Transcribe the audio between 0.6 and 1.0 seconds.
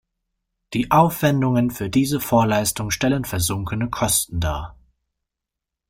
Die